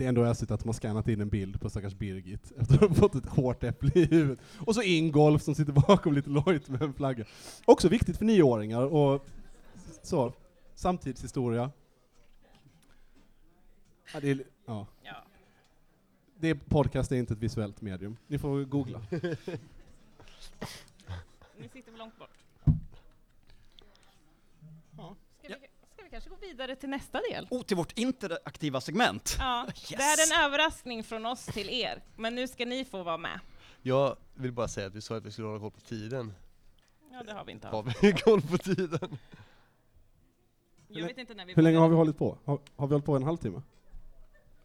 [0.00, 2.80] Det är ändå ösigt att har skannat in en bild på stackars Birgit efter att
[2.80, 4.38] ha fått ett hårt äpple i huvudet.
[4.58, 7.24] Och så Ingolf som sitter bakom lite lojt med en flagga.
[7.64, 9.26] Också viktigt för nioåringar och
[10.02, 10.32] så.
[10.74, 11.70] Samtidshistoria.
[14.14, 14.86] Ja, det är, ja.
[15.02, 15.24] Ja.
[16.38, 18.16] Det är, podcast är inte ett visuellt medium.
[18.26, 19.02] Ni får googla.
[21.58, 22.38] Ni sitter långt bort?
[24.96, 25.16] Ja.
[25.44, 25.54] Ska,
[26.10, 27.46] vi, kanske gå vidare till nästa del?
[27.50, 29.36] Oh, till vårt interaktiva segment.
[29.38, 29.88] Ja, Yes.
[29.88, 33.16] det här är en överraskning från oss till er, men nu ska ni få vara
[33.16, 33.40] med.
[33.82, 36.32] Jag vill bara säga att vi sa att vi skulle hålla koll på tiden.
[37.12, 39.18] Ja, det har vi inte Har vi koll på tiden?
[40.88, 42.38] Jag vet inte när vi Hur länge har vi hållit på?
[42.44, 43.62] Har, har vi hållit på en halvtimme?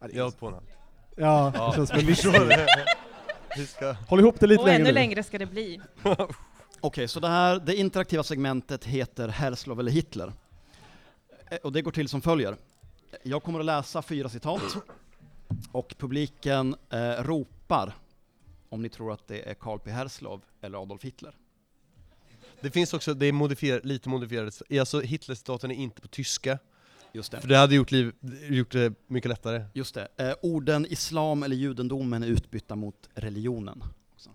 [0.00, 0.56] Ja, det är Jag har hållit på nu.
[1.16, 1.66] ja, Ja.
[1.70, 2.34] det känns som en mission.
[3.56, 3.92] Vi ska...
[3.92, 4.92] Håll ihop det lite Och längre ännu nu.
[4.94, 5.80] längre ska det bli.
[6.80, 10.32] Okej, så det här, det interaktiva segmentet heter Herzlov eller Hitler.
[11.50, 12.56] Eh, Och det går till som följer.
[13.22, 14.76] Jag kommer att läsa fyra citat,
[15.72, 17.96] och publiken eh, ropar
[18.68, 19.90] om ni tror att det är Karl P.
[19.90, 21.34] Herzlov eller Adolf Hitler.
[22.60, 26.58] Det finns också, det är modifierat, lite modifierat, alltså Hitlercitaten är inte på tyska,
[27.12, 27.40] Just det.
[27.40, 28.12] för det hade gjort, liv,
[28.50, 29.64] gjort det mycket lättare.
[29.74, 30.08] Just det.
[30.16, 33.82] Eh, orden islam eller judendomen är utbytta mot religionen.
[34.14, 34.30] också.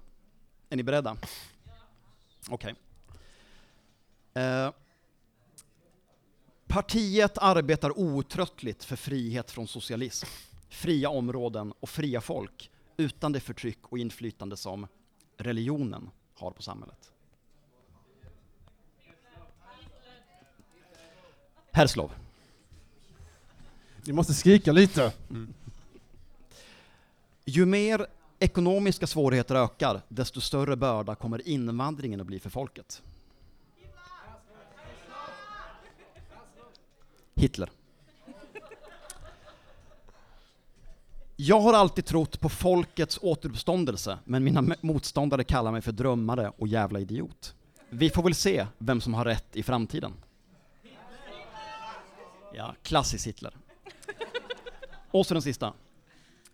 [0.70, 1.18] Är ni beredda?
[2.50, 2.76] Okej.
[4.34, 4.72] Eh,
[6.72, 10.28] partiet arbetar outtröttligt för frihet från socialism,
[10.70, 14.88] fria områden och fria folk utan det förtryck och inflytande som
[15.38, 17.12] religionen har på samhället.
[21.72, 22.12] Herslov.
[24.06, 25.14] Ni måste skrika lite.
[27.46, 28.08] Ju mer
[28.40, 33.02] ekonomiska svårigheter ökar, desto större börda kommer invandringen att bli för folket.
[37.36, 37.70] Hitler.
[41.36, 46.68] Jag har alltid trott på folkets återuppståndelse, men mina motståndare kallar mig för drömmare och
[46.68, 47.56] jävla idiot.
[47.90, 50.14] Vi får väl se vem som har rätt i framtiden.
[52.54, 53.58] Ja, klassisk Hitler.
[55.12, 55.74] Och så den sista.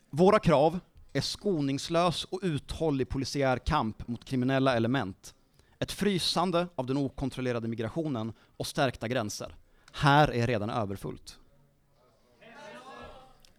[0.10, 0.80] Våra krav
[1.14, 5.36] är skoningslös och uthållig polisiär kamp mot kriminella element,
[5.80, 9.56] ett frysande av den okontrollerade migrationen och stärkta gränser.
[10.00, 11.40] Här är redan överfullt.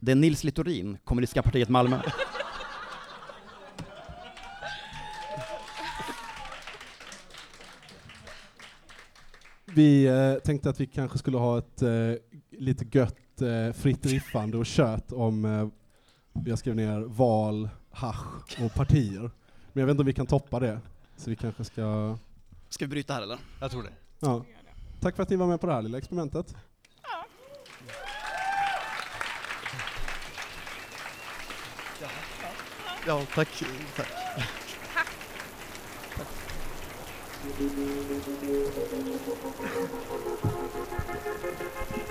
[0.00, 2.00] Det är Nils Littorin, Kommunistiska partiet Malmö.
[9.64, 11.90] Vi eh, tänkte att vi kanske skulle ha ett eh,
[12.50, 15.68] lite gött eh, fritt riffande och kött om, eh,
[16.46, 19.20] jag skrev ner val, hasch och partier.
[19.72, 20.80] Men jag vet inte om vi kan toppa det.
[21.16, 22.16] Så vi kanske ska...
[22.68, 23.38] Ska vi bryta här eller?
[23.60, 23.92] Jag tror det.
[24.20, 24.44] Ja.
[25.00, 26.54] Tack för att ni var med på det här lilla experimentet.
[33.06, 33.48] Ja, tack.
[33.96, 34.08] tack.
[41.90, 42.07] I'm